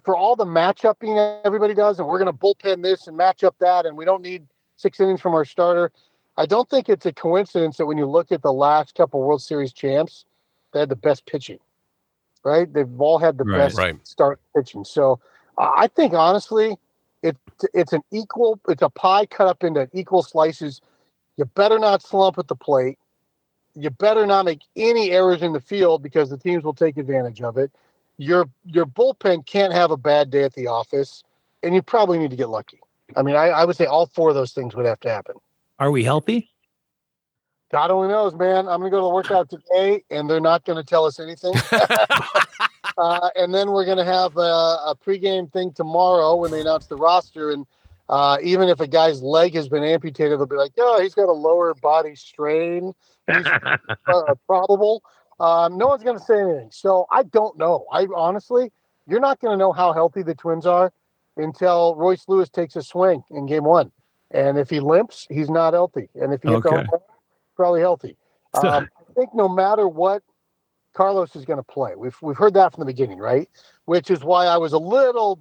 for 0.04 0.16
all 0.16 0.36
the 0.36 0.46
matchupping 0.46 1.42
everybody 1.46 1.74
does, 1.74 2.00
and 2.00 2.08
we're 2.08 2.20
going 2.20 2.32
to 2.32 2.38
bullpen 2.38 2.84
this 2.84 3.08
and 3.08 3.16
match 3.16 3.44
up 3.44 3.56
that, 3.60 3.86
and 3.86 3.98
we 3.98 4.06
don't 4.06 4.22
need 4.22 4.46
six 4.76 5.00
innings 5.00 5.22
from 5.22 5.34
our 5.34 5.46
starter. 5.46 5.92
I 6.38 6.46
don't 6.46 6.70
think 6.70 6.90
it's 6.90 7.06
a 7.06 7.14
coincidence 7.14 7.78
that 7.78 7.86
when 7.86 7.98
you 7.98 8.06
look 8.06 8.32
at 8.32 8.42
the 8.42 8.54
last 8.54 8.96
couple 8.96 9.22
World 9.22 9.42
Series 9.42 9.74
champs, 9.74 10.26
they 10.74 10.80
had 10.80 10.90
the 10.90 10.96
best 10.96 11.26
pitching, 11.26 11.60
right? 12.44 12.72
They've 12.72 13.00
all 13.00 13.20
had 13.20 13.38
the 13.38 13.44
right, 13.44 13.58
best 13.58 13.78
right. 13.78 14.08
start 14.08 14.40
pitching. 14.56 14.86
So 14.86 15.20
I 15.58 15.88
think 15.88 16.14
honestly, 16.14 16.78
it's 17.22 17.40
it's 17.74 17.94
an 17.94 18.02
equal. 18.12 18.60
It's 18.68 18.82
a 18.82 18.90
pie 18.90 19.26
cut 19.26 19.48
up 19.48 19.64
into 19.64 19.90
equal 19.94 20.24
slices. 20.24 20.82
You 21.38 21.46
better 21.46 21.80
not 21.80 22.02
slump 22.02 22.38
at 22.38 22.48
the 22.48 22.56
plate. 22.56 22.98
You 23.76 23.90
better 23.90 24.26
not 24.26 24.46
make 24.46 24.62
any 24.76 25.12
errors 25.12 25.42
in 25.42 25.54
the 25.54 25.62
field 25.62 26.02
because 26.04 26.30
the 26.30 26.38
teams 26.38 26.64
will 26.64 26.74
take 26.74 26.98
advantage 26.98 27.42
of 27.42 27.58
it. 27.58 27.72
Your 28.18 28.50
your 28.66 28.86
bullpen 28.86 29.46
can't 29.46 29.74
have 29.74 29.92
a 29.92 29.98
bad 29.98 30.30
day 30.30 30.44
at 30.44 30.54
the 30.54 30.68
office, 30.68 31.24
and 31.64 31.74
you 31.74 31.82
probably 31.82 32.20
need 32.20 32.32
to 32.32 32.38
get 32.38 32.50
lucky. 32.50 32.80
I 33.16 33.22
mean, 33.22 33.36
I, 33.36 33.48
I 33.48 33.66
would 33.66 33.76
say 33.76 33.86
all 33.86 34.06
four 34.06 34.30
of 34.30 34.36
those 34.36 34.52
things 34.52 34.76
would 34.76 34.86
have 34.86 35.00
to 35.02 35.10
happen. 35.10 35.36
Are 35.80 35.92
we 35.92 36.04
healthy? 36.04 36.52
God 37.72 37.92
only 37.92 38.08
knows, 38.08 38.34
man. 38.34 38.68
I'm 38.68 38.80
gonna 38.80 38.90
go 38.90 38.98
to 38.98 39.04
the 39.04 39.10
workout 39.10 39.50
today, 39.50 40.04
and 40.10 40.28
they're 40.30 40.40
not 40.40 40.66
gonna 40.66 40.84
tell 40.84 41.06
us 41.06 41.20
anything. 41.20 41.54
uh, 42.98 43.30
and 43.36 43.54
then 43.54 43.72
we're 43.72 43.86
gonna 43.86 44.06
have 44.06 44.36
a, 44.38 44.40
a, 44.40 44.96
pregame 45.06 45.52
thing 45.52 45.72
tomorrow 45.74 46.36
when 46.36 46.50
they 46.50 46.62
announce 46.62 46.88
the 46.88 46.96
roster. 46.96 47.52
And 47.52 47.68
uh, 48.08 48.38
even 48.42 48.70
if 48.70 48.80
a 48.80 48.88
guy's 48.88 49.22
leg 49.22 49.54
has 49.54 49.70
been 49.70 49.84
amputated, 49.84 50.40
they'll 50.40 50.48
be 50.48 50.56
like, 50.56 50.74
"Oh, 50.80 51.00
he's 51.00 51.14
got 51.14 51.30
a 51.30 51.34
lower 51.34 51.76
body 51.76 52.16
strain. 52.16 52.94
He's 53.28 53.46
uh, 54.08 54.36
probable." 54.48 55.04
Um, 55.40 55.78
no 55.78 55.88
one's 55.88 56.04
gonna 56.04 56.20
say 56.20 56.42
anything. 56.42 56.70
So 56.72 57.06
I 57.12 57.22
don't 57.22 57.56
know. 57.56 57.86
I 57.92 58.08
honestly, 58.16 58.72
you're 59.06 59.20
not 59.20 59.40
gonna 59.40 59.58
know 59.58 59.74
how 59.74 59.94
healthy 59.94 60.24
the 60.24 60.34
Twins 60.34 60.66
are 60.66 60.92
until 61.38 61.96
Royce 61.96 62.26
Lewis 62.28 62.50
takes 62.50 62.76
a 62.76 62.82
swing 62.82 63.24
in 63.30 63.46
Game 63.46 63.64
One. 63.64 63.92
And 64.32 64.58
if 64.58 64.72
he 64.72 64.80
limps, 64.80 65.28
he's 65.30 65.50
not 65.52 65.74
healthy. 65.74 66.10
And 66.16 66.34
if 66.34 66.42
he 66.42 66.50
hits 66.50 66.66
okay 66.66 66.86
probably 67.60 67.82
healthy. 67.82 68.16
Um, 68.56 68.90
I 68.98 69.14
think 69.14 69.36
no 69.36 69.48
matter 69.48 69.88
what 69.88 70.24
Carlos 70.96 71.36
is 71.36 71.46
going 71.46 71.60
to 71.60 71.64
play, 71.64 71.94
we've 71.96 72.18
we've 72.20 72.36
heard 72.36 72.56
that 72.56 72.74
from 72.74 72.82
the 72.82 72.88
beginning, 72.88 73.20
right? 73.20 73.48
Which 73.86 74.10
is 74.10 74.24
why 74.24 74.48
I 74.48 74.58
was 74.58 74.74
a 74.74 74.80
little, 74.80 75.40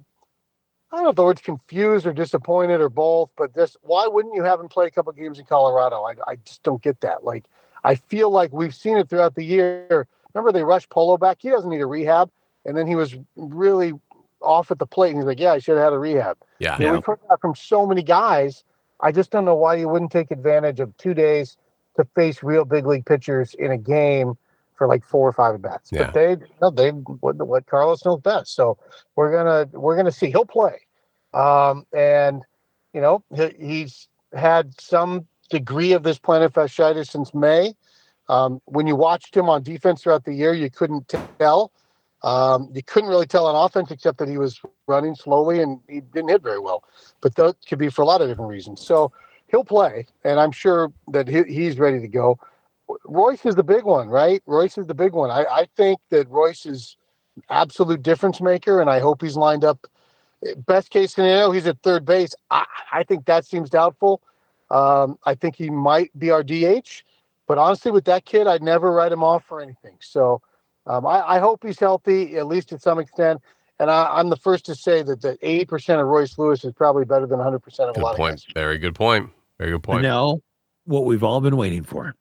I 0.91 0.97
don't 0.97 1.05
know 1.05 1.09
if 1.09 1.15
the 1.15 1.23
word's 1.23 1.41
confused 1.41 2.05
or 2.05 2.13
disappointed 2.13 2.81
or 2.81 2.89
both, 2.89 3.31
but 3.35 3.55
this, 3.55 3.75
why 3.81 4.05
wouldn't 4.05 4.35
you 4.35 4.43
have 4.43 4.59
him 4.59 4.67
play 4.67 4.85
a 4.85 4.91
couple 4.91 5.11
games 5.13 5.39
in 5.39 5.45
Colorado? 5.45 6.03
I, 6.03 6.13
I 6.27 6.35
just 6.45 6.61
don't 6.61 6.83
get 6.83 7.01
that. 7.01 7.23
Like, 7.23 7.45
I 7.83 7.95
feel 7.95 8.29
like 8.29 8.53
we've 8.53 8.75
seen 8.75 8.95
it 8.97 9.09
throughout 9.09 9.33
the 9.33 9.43
year. 9.43 10.07
Remember 10.35 10.51
they 10.51 10.63
rushed 10.63 10.91
Polo 10.91 11.17
back? 11.17 11.37
He 11.41 11.49
doesn't 11.49 11.71
need 11.71 11.81
a 11.81 11.87
rehab, 11.87 12.29
and 12.63 12.77
then 12.77 12.85
he 12.85 12.93
was 12.93 13.15
really 13.35 13.93
off 14.39 14.69
at 14.69 14.77
the 14.77 14.85
plate, 14.85 15.09
and 15.09 15.17
he's 15.17 15.25
like, 15.25 15.39
"Yeah, 15.39 15.53
I 15.53 15.57
should 15.57 15.77
have 15.77 15.85
had 15.85 15.93
a 15.93 15.99
rehab." 15.99 16.37
Yeah. 16.59 16.77
You 16.77 16.85
know, 16.85 16.93
we've 16.93 17.05
heard 17.05 17.21
that 17.27 17.41
from 17.41 17.55
so 17.55 17.87
many 17.87 18.03
guys. 18.03 18.63
I 18.99 19.11
just 19.11 19.31
don't 19.31 19.45
know 19.45 19.55
why 19.55 19.75
you 19.75 19.89
wouldn't 19.89 20.11
take 20.11 20.29
advantage 20.29 20.79
of 20.79 20.95
two 20.97 21.15
days 21.15 21.57
to 21.99 22.07
face 22.15 22.41
real 22.41 22.63
big 22.63 22.85
league 22.85 23.05
pitchers 23.05 23.53
in 23.55 23.71
a 23.71 23.77
game 23.77 24.37
for 24.75 24.87
like 24.87 25.03
four 25.03 25.27
or 25.27 25.33
five 25.33 25.55
at 25.55 25.61
bats. 25.61 25.89
Yeah. 25.91 26.05
But 26.05 26.13
they, 26.13 26.37
no, 26.61 26.69
they 26.71 26.89
what, 26.89 27.35
what 27.35 27.65
Carlos 27.65 28.03
knows 28.05 28.21
best. 28.21 28.55
So 28.55 28.77
we're 29.15 29.31
gonna 29.31 29.69
we're 29.77 29.97
gonna 29.97 30.11
see. 30.11 30.31
He'll 30.31 30.45
play, 30.45 30.79
um, 31.33 31.85
and 31.93 32.41
you 32.93 33.01
know 33.01 33.23
he, 33.35 33.49
he's 33.59 34.07
had 34.33 34.79
some 34.79 35.27
degree 35.49 35.91
of 35.91 36.03
this 36.03 36.17
plantar 36.17 36.49
fasciitis 36.49 37.09
since 37.09 37.33
May. 37.33 37.73
Um, 38.29 38.61
when 38.65 38.87
you 38.87 38.95
watched 38.95 39.35
him 39.35 39.49
on 39.49 39.63
defense 39.63 40.03
throughout 40.03 40.23
the 40.23 40.33
year, 40.33 40.53
you 40.53 40.69
couldn't 40.69 41.13
tell. 41.39 41.71
Um, 42.21 42.69
you 42.73 42.83
couldn't 42.83 43.09
really 43.09 43.25
tell 43.25 43.45
on 43.47 43.55
offense 43.55 43.91
except 43.91 44.17
that 44.19 44.27
he 44.27 44.37
was 44.37 44.61
running 44.87 45.15
slowly 45.15 45.61
and 45.61 45.79
he 45.87 46.01
didn't 46.01 46.29
hit 46.29 46.43
very 46.43 46.59
well. 46.59 46.83
But 47.21 47.35
that 47.35 47.55
could 47.67 47.79
be 47.79 47.89
for 47.89 48.01
a 48.01 48.05
lot 48.05 48.21
of 48.21 48.27
different 48.27 48.51
reasons. 48.51 48.85
So 48.85 49.11
he'll 49.49 49.63
play, 49.63 50.05
and 50.23 50.39
I'm 50.39 50.51
sure 50.51 50.91
that 51.09 51.27
he, 51.27 51.43
he's 51.43 51.79
ready 51.79 51.99
to 51.99 52.07
go. 52.07 52.39
Royce 53.05 53.45
is 53.45 53.55
the 53.55 53.63
big 53.63 53.83
one, 53.83 54.07
right? 54.07 54.41
Royce 54.45 54.77
is 54.77 54.87
the 54.87 54.93
big 54.93 55.13
one. 55.13 55.29
I, 55.29 55.45
I 55.45 55.67
think 55.75 55.99
that 56.09 56.29
Royce 56.29 56.65
is 56.65 56.97
absolute 57.49 58.01
difference 58.01 58.41
maker, 58.41 58.81
and 58.81 58.89
I 58.89 58.99
hope 58.99 59.21
he's 59.21 59.37
lined 59.37 59.63
up. 59.63 59.85
Best 60.65 60.89
case 60.89 61.13
scenario, 61.13 61.51
he's 61.51 61.67
at 61.67 61.81
third 61.83 62.05
base. 62.05 62.33
I, 62.49 62.65
I 62.91 63.03
think 63.03 63.25
that 63.25 63.45
seems 63.45 63.69
doubtful. 63.69 64.21
Um, 64.71 65.17
I 65.25 65.35
think 65.35 65.55
he 65.55 65.69
might 65.69 66.17
be 66.17 66.31
our 66.31 66.43
DH, 66.43 67.03
but 67.47 67.57
honestly, 67.57 67.91
with 67.91 68.05
that 68.05 68.25
kid, 68.25 68.47
I'd 68.47 68.63
never 68.63 68.91
write 68.91 69.11
him 69.11 69.23
off 69.23 69.43
for 69.43 69.61
anything. 69.61 69.97
So 69.99 70.41
um, 70.85 71.05
I, 71.05 71.35
I 71.35 71.39
hope 71.39 71.63
he's 71.63 71.79
healthy, 71.79 72.37
at 72.37 72.47
least 72.47 72.69
to 72.69 72.79
some 72.79 72.99
extent. 72.99 73.41
And 73.79 73.89
I, 73.89 74.17
I'm 74.17 74.29
the 74.29 74.35
first 74.35 74.65
to 74.65 74.75
say 74.75 75.03
that 75.03 75.21
that 75.21 75.41
80% 75.41 76.01
of 76.01 76.07
Royce 76.07 76.37
Lewis 76.37 76.63
is 76.63 76.73
probably 76.73 77.05
better 77.05 77.25
than 77.25 77.39
100% 77.39 77.55
of 77.79 77.89
a 77.89 77.93
Good 77.93 78.01
lot 78.01 78.15
point. 78.15 78.35
of 78.35 78.45
guys. 78.45 78.53
Very 78.53 78.77
good 78.77 78.95
point. 78.95 79.29
Very 79.59 79.71
good 79.71 79.83
point. 79.83 80.03
Now, 80.03 80.39
what 80.85 81.05
we've 81.05 81.23
all 81.23 81.41
been 81.41 81.57
waiting 81.57 81.83
for. 81.83 82.15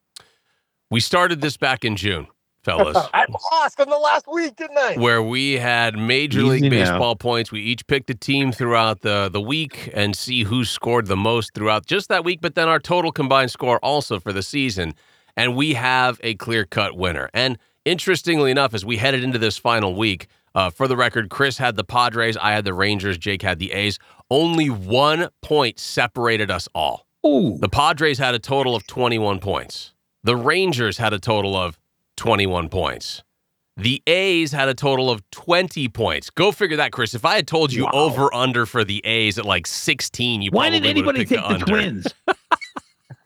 We 0.91 1.01
started 1.01 1.41
this 1.41 1.57
back 1.57 1.85
in 1.85 1.97
June, 1.97 2.27
fellas. 2.63 2.97
I 3.15 3.27
lost 3.53 3.79
in 3.79 3.89
the 3.89 3.99
last 3.99 4.27
week, 4.27 4.57
didn't 4.57 4.79
I? 4.79 4.95
where 4.97 5.23
we 5.23 5.55
had 5.55 5.97
Major 5.97 6.43
League 6.43 6.65
Easy 6.65 6.71
now. 6.71 6.93
Baseball 6.93 7.17
points. 7.17 7.53
We 7.53 7.61
each 7.61 7.87
picked 7.87 8.11
a 8.11 8.15
team 8.15 8.53
throughout 8.53 9.03
the, 9.03 9.29
the 9.31 9.41
week 9.41 9.91
and 9.95 10.17
see 10.17 10.45
who 10.45 10.65
scored 10.65 11.07
the 11.07 11.17
most 11.17 11.53
throughout 11.55 11.87
just 11.87 12.09
that 12.09 12.25
week, 12.25 12.41
but 12.41 12.55
then 12.55 12.69
our 12.69 12.79
total 12.79 13.13
combined 13.13 13.51
score 13.51 13.79
also 13.79 14.19
for 14.19 14.33
the 14.33 14.43
season. 14.43 14.95
And 15.37 15.55
we 15.55 15.75
have 15.75 16.19
a 16.23 16.35
clear 16.35 16.65
cut 16.65 16.97
winner. 16.97 17.31
And 17.33 17.59
interestingly 17.85 18.51
enough, 18.51 18.75
as 18.75 18.85
we 18.85 18.97
headed 18.97 19.23
into 19.23 19.39
this 19.39 19.57
final 19.57 19.95
week, 19.95 20.27
uh, 20.55 20.71
for 20.71 20.89
the 20.89 20.97
record, 20.97 21.31
Kris 21.31 21.59
had 21.59 21.77
the 21.77 21.85
Padres, 21.85 22.37
I 22.37 22.53
had 22.53 22.65
the 22.65 22.75
Rangers, 22.75 23.19
Jake 23.19 23.43
had 23.43 23.59
the 23.59 23.73
A's. 23.73 23.99
Only 24.31 24.69
one 24.69 25.29
point 25.43 25.79
separated 25.79 26.51
us 26.51 26.69
all. 26.75 27.07
Oh, 27.25 27.59
The 27.59 27.69
Padres 27.69 28.19
had 28.19 28.35
a 28.35 28.39
total 28.39 28.75
of 28.77 28.87
21 28.87 29.41
points. 29.41 29.93
The 30.23 30.37
Rangers 30.37 30.99
had 30.99 31.13
a 31.13 31.19
total 31.19 31.57
of 31.57 31.79
21 32.17 32.69
points. 32.69 33.23
The 33.77 34.03
A's 34.09 34.51
had 34.53 34.69
a 34.69 34.75
total 34.75 35.09
of 35.11 35.29
20 35.31 35.89
points. 35.89 36.31
Go 36.31 36.51
figure 36.51 36.77
that, 36.79 36.91
Kris. 36.93 37.15
If 37.15 37.25
I 37.25 37.37
had 37.37 37.47
told 37.47 37.73
you 37.73 37.85
Wow. 37.85 37.91
over 37.93 38.35
under 38.35 38.67
for 38.67 38.83
the 38.85 39.01
A's 39.05 39.39
at 39.39 39.45
like 39.45 39.67
16, 39.69 40.43
you 40.43 40.51
why 40.51 40.65
probably 40.71 40.81
did 40.81 40.87
would 41.07 41.07
have 41.07 41.17
anybody 41.17 41.19
take 41.25 41.39
the, 41.39 41.47
under. 41.47 41.65
twins? 41.67 42.07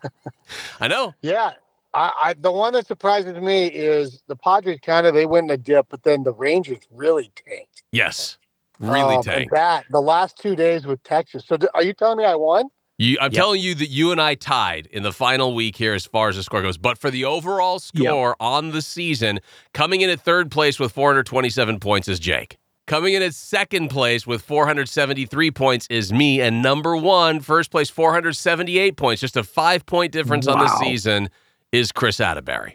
I 0.81 0.89
know. 0.89 1.15
Yeah. 1.23 1.53
I, 1.95 2.13
I 2.25 2.35
the 2.39 2.51
one 2.53 2.73
that 2.73 2.87
surprises 2.87 3.37
me 3.37 3.67
is 3.67 4.23
the 4.27 4.37
Padres 4.37 4.79
kind 4.81 5.07
of 5.07 5.15
they 5.15 5.27
went 5.27 5.45
in 5.45 5.51
a 5.51 5.57
dip, 5.59 5.87
but 5.91 6.03
then 6.03 6.23
the 6.23 6.33
Rangers 6.33 6.79
really 6.91 7.31
tanked. 7.47 7.83
Yes. 7.93 8.39
Really 8.79 9.01
Um, 9.01 9.11
and 9.17 9.25
tanked. 9.25 9.53
That 9.53 9.85
the 9.91 10.01
last 10.01 10.39
two 10.39 10.57
days 10.57 10.87
with 10.87 11.03
Texas. 11.03 11.45
So 11.47 11.57
d- 11.59 11.69
are 11.75 11.83
you 11.83 11.93
telling 11.93 12.19
me 12.19 12.25
I 12.25 12.35
won? 12.35 12.69
You, 13.03 13.19
I'm 13.21 13.33
Yep. 13.33 13.37
telling 13.41 13.61
you 13.61 13.75
that 13.75 13.89
you 13.89 14.13
and 14.13 14.21
I 14.21 14.37
tied 14.37 14.87
in 14.93 15.03
the 15.03 15.13
final 15.13 15.55
week 15.57 15.75
here 15.75 15.93
as 15.93 16.07
far 16.07 16.29
as 16.29 16.37
the 16.37 16.45
score 16.45 16.63
goes. 16.63 16.77
But 16.79 16.99
for 16.99 17.11
the 17.11 17.25
overall 17.25 17.81
score 17.81 18.37
on 18.39 18.71
the 18.71 18.81
season, 18.81 19.41
coming 19.75 20.03
in 20.03 20.11
at 20.11 20.21
third 20.21 20.53
place 20.53 20.79
with 20.79 20.93
427 20.93 21.81
points 21.81 22.07
is 22.07 22.21
Jake. 22.21 22.59
Coming 22.87 23.15
in 23.15 23.23
at 23.23 23.35
second 23.35 23.89
place 23.89 24.25
with 24.25 24.43
473 24.43 25.51
points 25.51 25.89
is 25.91 26.13
me. 26.13 26.41
And 26.41 26.63
number 26.63 26.97
one, 26.97 27.41
first 27.41 27.73
place, 27.73 27.91
478 27.91 28.97
points, 28.97 29.21
just 29.21 29.37
a 29.37 29.43
five 29.43 29.85
point 29.85 30.13
difference 30.13 30.47
on 30.47 30.61
the 30.61 30.69
season, 30.79 31.29
is 31.73 31.91
Kris 31.91 32.19
Atteberry. 32.19 32.75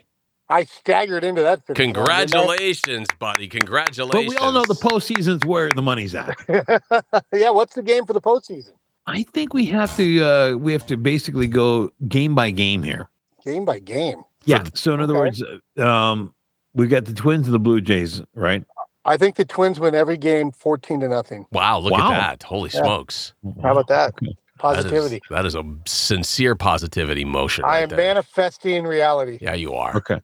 I 0.50 0.64
staggered 0.64 1.24
into 1.24 1.40
that. 1.42 1.64
finish 1.66 1.78
line. 1.78 1.94
Congratulations, 1.94 3.08
buddy. 3.18 3.48
Congratulations. 3.48 4.24
but 4.24 4.28
we 4.28 4.36
all 4.36 4.52
know 4.52 4.64
the 4.66 4.74
postseason's 4.74 5.46
where 5.46 5.70
the 5.70 5.82
money's 5.82 6.14
at. 6.14 6.36
yeah, 7.32 7.48
what's 7.50 7.74
the 7.74 7.82
game 7.82 8.04
for 8.04 8.12
the 8.12 8.20
postseason? 8.20 8.72
I 9.08 9.22
think 9.32 9.54
we 9.54 9.64
have 9.66 9.96
to 9.96 10.22
uh 10.22 10.54
we 10.56 10.72
have 10.72 10.86
to 10.86 10.96
basically 10.96 11.46
go 11.46 11.90
game 12.08 12.34
by 12.34 12.50
game 12.50 12.82
here. 12.82 13.08
Game 13.44 13.64
by 13.64 13.78
game. 13.78 14.22
Yeah. 14.44 14.64
So 14.74 14.92
in 14.94 15.00
other 15.00 15.14
Okay. 15.16 15.20
words, 15.20 15.42
uh, 15.78 15.82
um, 15.86 16.34
we 16.74 16.86
got 16.86 17.06
the 17.06 17.14
Twins 17.14 17.46
and 17.46 17.54
the 17.54 17.58
Blue 17.58 17.80
Jays, 17.80 18.22
right? 18.34 18.62
I 19.04 19.16
think 19.16 19.36
the 19.36 19.44
Twins 19.44 19.80
win 19.80 19.94
every 19.94 20.18
game, 20.18 20.52
fourteen 20.52 21.00
to 21.00 21.08
nothing. 21.08 21.46
Wow, 21.52 21.78
look 21.78 21.92
Wow. 21.92 22.12
at 22.12 22.16
that. 22.40 22.42
Holy 22.42 22.68
Yeah. 22.72 22.80
smokes. 22.82 23.32
How 23.62 23.72
about 23.72 23.86
that? 23.88 24.14
Positivity. 24.58 25.20
That 25.30 25.46
is, 25.46 25.54
that 25.54 25.60
is 25.62 25.66
a 25.66 25.90
sincere 25.90 26.54
positivity 26.54 27.24
motion. 27.24 27.64
I 27.64 27.68
right 27.68 27.82
am 27.84 27.88
there. 27.90 27.98
manifesting 27.98 28.84
reality. 28.84 29.38
Yeah, 29.40 29.54
you 29.54 29.72
are. 29.72 29.96
Okay. 29.96 30.20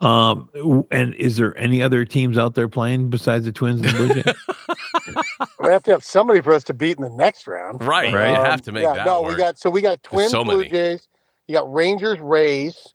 Um, 0.00 0.48
and 0.90 1.14
is 1.14 1.36
there 1.36 1.56
any 1.58 1.82
other 1.82 2.04
teams 2.04 2.36
out 2.36 2.54
there 2.54 2.68
playing 2.68 3.10
besides 3.10 3.44
the 3.44 3.52
Twins 3.52 3.80
and 3.80 3.90
the 3.90 3.96
Blue 3.96 4.22
Jays? 4.22 5.48
We 5.64 5.72
have 5.72 5.82
to 5.84 5.90
have 5.92 6.04
somebody 6.04 6.40
for 6.40 6.52
us 6.52 6.64
to 6.64 6.74
beat 6.74 6.96
in 6.98 7.02
the 7.02 7.10
next 7.10 7.46
round. 7.46 7.82
Right. 7.84 8.12
Right. 8.12 8.30
You 8.30 8.36
Um, 8.36 8.44
have 8.44 8.62
to 8.62 8.72
make 8.72 8.82
yeah, 8.84 8.94
that 8.94 9.06
no, 9.06 9.22
work. 9.22 9.32
we 9.32 9.36
got 9.36 9.58
so 9.58 9.70
we 9.70 9.80
got 9.80 10.02
Twins, 10.02 10.30
so 10.30 10.44
Blue 10.44 10.58
many. 10.58 10.70
Jays. 10.70 11.08
You 11.48 11.54
got 11.54 11.72
Rangers, 11.72 12.18
Rays. 12.20 12.94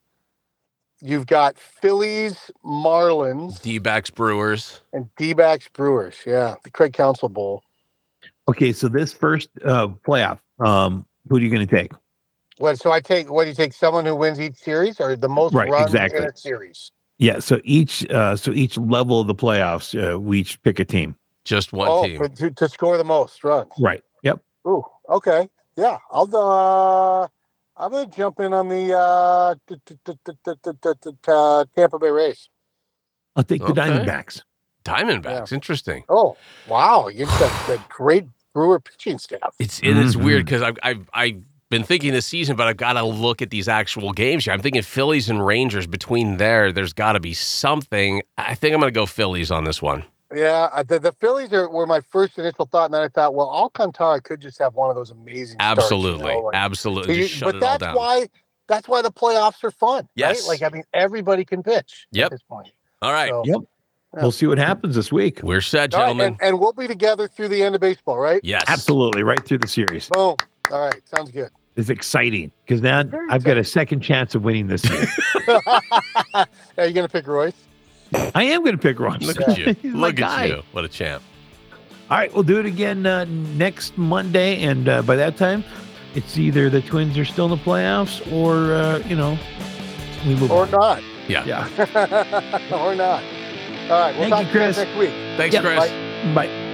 You've 1.02 1.28
got 1.28 1.58
Phillies, 1.58 2.52
Marlins, 2.66 3.62
D-backs 3.62 4.10
Brewers. 4.10 4.82
and 4.92 5.10
D-backs, 5.16 5.70
Brewers. 5.72 6.16
Yeah, 6.26 6.56
the 6.64 6.70
Craig 6.70 6.92
Counsell 6.94 7.30
Bowl. 7.30 7.64
okay, 8.50 8.74
so 8.74 8.88
this 8.90 9.14
first 9.14 9.50
uh 9.64 9.88
playoff, 10.06 10.40
um, 10.60 11.06
who 11.30 11.38
are 11.38 11.40
you 11.40 11.50
going 11.50 11.66
to 11.66 11.74
take? 11.76 11.92
What? 12.58 12.78
So 12.80 12.92
I 12.92 13.00
take 13.00 13.32
what 13.32 13.46
do 13.46 13.50
you 13.50 13.56
take? 13.56 13.72
Someone 13.74 14.06
who 14.06 14.16
wins 14.16 14.40
each 14.42 14.56
series, 14.56 15.00
or 15.00 15.16
the 15.16 15.30
most 15.30 15.54
Right, 15.54 15.70
runs 15.70 15.92
exactly. 15.94 16.20
in 16.20 16.26
a 16.26 16.36
series? 16.36 16.92
Yeah, 17.18 17.40
so 17.40 17.60
each 17.64 18.10
uh 18.12 18.36
so 18.36 18.52
each 18.52 18.78
level 18.78 19.22
of 19.22 19.28
the 19.28 19.36
playoffs, 19.36 19.96
uh, 19.96 20.20
we 20.20 20.40
each 20.42 20.62
pick 20.64 20.80
a 20.80 20.86
team. 20.86 21.16
Just 21.50 21.74
one 21.74 21.88
oh, 21.90 22.04
team. 22.04 22.30
To, 22.30 22.52
to 22.52 22.70
score 22.70 22.96
the 22.96 23.04
most 23.04 23.44
runs. 23.44 23.72
Right. 23.80 24.04
Yep. 24.22 24.40
Ooh. 24.68 24.84
Okay. 25.10 25.50
Yeah. 25.76 25.98
I'll. 26.12 26.30
Uh, 26.36 27.28
I'm 27.76 27.92
gonna 27.92 28.06
jump 28.06 28.40
in 28.40 28.54
on 28.54 28.70
the 28.70 28.96
uh, 28.96 29.56
Tampa 31.76 31.98
Bay 31.98 32.10
Rays. 32.12 32.50
I'll 33.36 33.44
take 33.44 33.66
the. 33.66 33.74
Diamondbacks. 33.74 34.44
Diamondbacks. 34.86 35.52
Interesting. 35.52 36.04
Oh 36.08 36.38
wow! 36.68 37.08
You've 37.08 37.30
got 37.30 37.68
the 37.68 37.82
great 37.90 38.26
Brewer 38.54 38.80
pitching 38.80 39.18
staff. 39.18 39.56
It's 39.58 39.80
it's 39.80 40.14
mm-hmm. 40.14 40.24
weird 40.24 40.46
because 40.46 40.62
I've 40.62 40.78
I've 40.84 41.10
I've 41.16 41.42
been 41.72 41.84
thinking 41.84 42.14
this 42.14 42.28
season, 42.28 42.58
but 42.58 42.68
I've 42.68 42.78
got 42.78 42.94
to 42.94 43.04
look 43.04 43.42
at 43.42 43.50
these 43.50 43.68
actual 43.68 44.12
games 44.12 44.46
here. 44.46 44.54
I'm 44.54 44.62
thinking 44.62 44.84
Phillies 44.84 45.32
and 45.32 45.44
Rangers. 45.44 45.88
Between 45.88 46.38
there, 46.38 46.72
there's 46.72 46.94
got 46.94 47.14
to 47.14 47.20
be 47.20 47.34
something. 47.34 48.22
I 48.38 48.54
think 48.54 48.76
I'm 48.76 48.82
gonna 48.82 48.92
go 48.92 49.08
Phillies 49.08 49.50
on 49.50 49.64
this 49.64 49.82
one. 49.82 50.06
Yeah, 50.36 50.70
uh, 50.72 50.84
the, 50.84 51.00
the 51.00 51.12
Phillies 51.14 51.52
are, 51.54 51.70
were 51.70 51.88
my 51.88 52.02
first 52.02 52.38
initial 52.38 52.66
thought, 52.68 52.86
and 52.86 52.94
then 52.94 53.02
I 53.02 53.08
thought, 53.08 53.34
well, 53.34 53.50
Alcantara 53.50 54.22
could 54.22 54.40
just 54.42 54.60
have 54.60 54.76
one 54.76 54.90
of 54.92 54.96
those 54.96 55.10
amazing. 55.10 55.56
starts, 55.60 55.78
you 55.80 55.84
Absolutely, 55.84 56.34
know, 56.34 56.40
like- 56.42 56.56
absolutely. 56.56 57.16
You- 57.16 57.24
Just 57.24 57.34
shut 57.36 57.48
but 57.48 57.56
it 57.56 57.64
all 57.64 57.70
that's 57.70 57.82
down. 57.82 57.96
why 57.96 58.28
that's 58.68 58.88
why 58.88 59.02
the 59.02 59.12
playoffs 59.12 59.64
are 59.64 59.72
fun. 59.72 60.08
Yes. 60.16 60.48
Right? 60.48 60.60
Like 60.62 60.72
I 60.72 60.76
mean, 60.76 60.84
everybody 60.94 61.44
can 61.46 61.64
pitch. 61.64 62.06
Yep. 62.12 62.26
At 62.26 62.32
this 62.32 62.44
point. 62.44 62.68
all 63.02 63.12
right, 63.12 63.30
So, 63.30 63.44
Yep. 63.46 63.58
Yeah. 64.16 64.22
We'll 64.24 64.32
see 64.32 64.46
what 64.48 64.58
happens 64.60 64.96
this 64.96 65.12
week. 65.12 65.42
we're 65.44 65.62
set, 65.62 65.94
all 65.94 66.00
right, 66.02 66.08
gentlemen. 66.08 66.28
and, 66.42 66.50
and 66.50 66.60
we'll 66.60 66.74
be 66.74 66.88
together 66.88 67.28
through 67.28 67.48
the 67.50 67.62
end 67.64 67.74
of 67.76 67.82
baseball, 67.82 68.18
right? 68.18 68.42
yes, 68.44 68.64
Absolutely, 68.68 69.22
right 69.24 69.44
through 69.44 69.60
the 69.60 69.68
series. 69.68 70.10
Boom. 70.10 70.36
All 70.72 70.80
right, 70.86 71.00
sounds 71.08 71.30
good. 71.32 71.50
It's 71.76 71.90
exciting 71.90 72.52
because 72.66 72.82
now 72.82 73.04
Very 73.04 73.28
I've 73.30 73.44
got 73.44 73.58
a 73.58 73.64
second 73.64 74.02
chance 74.02 74.36
of 74.36 74.44
winning 74.44 74.68
this 74.68 74.84
year. 74.90 75.08
are 76.78 76.86
you 76.86 76.94
gonna 76.94 77.08
pick 77.08 77.26
Royce? 77.28 77.54
I 78.36 78.44
am 78.44 78.62
going 78.64 78.76
to 78.76 78.82
pick 78.82 79.00
Ron. 79.00 79.20
Look 79.20 79.40
at 79.42 79.58
you. 79.58 79.76
Look 79.92 80.16
guy. 80.16 80.44
at 80.46 80.50
you. 80.50 80.64
What 80.72 80.86
a 80.86 80.88
champ. 80.88 81.24
All 82.10 82.18
right, 82.18 82.34
we'll 82.34 82.44
do 82.44 82.60
it 82.60 82.66
again 82.66 83.06
uh, 83.06 83.26
next 83.26 83.98
Monday, 83.98 84.62
and 84.64 84.90
uh, 84.90 85.02
by 85.04 85.16
that 85.16 85.38
time, 85.38 85.64
it's 86.16 86.38
either 86.40 86.70
the 86.70 86.82
Twins 86.82 87.18
are 87.20 87.26
still 87.26 87.46
in 87.46 87.52
the 87.52 87.58
playoffs, 87.58 88.20
or 88.34 88.74
uh, 88.74 88.98
you 89.08 89.16
know, 89.16 89.38
we 90.26 90.34
move 90.36 90.52
Or 90.52 90.64
on. 90.64 90.72
not? 90.72 91.04
Yeah. 91.28 91.46
Yeah. 91.46 91.68
or 92.74 92.96
not? 92.96 93.24
All 93.92 94.00
right, 94.00 94.18
we'll 94.18 94.30
Thank 94.30 94.30
talk 94.32 94.40
you, 94.40 94.46
to 94.46 94.54
you 94.54 94.66
Kris. 94.66 94.78
next 94.78 94.98
week. 94.98 95.10
Thanks, 95.38 95.54
Yeah, 95.54 95.62
Kris. 95.62 95.80
bye. 96.34 96.48
Bye. 96.48 96.66